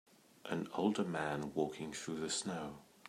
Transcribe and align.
An 0.45 0.67
older 0.73 1.03
man 1.03 1.53
walking 1.53 1.93
through 1.93 2.21
the 2.21 2.31
snow. 2.31 2.79